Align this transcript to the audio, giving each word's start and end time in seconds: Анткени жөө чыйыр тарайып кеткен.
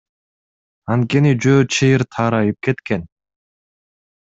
Анткени 0.95 1.35
жөө 1.47 1.61
чыйыр 1.77 2.07
тарайып 2.19 2.61
кеткен. 2.71 3.09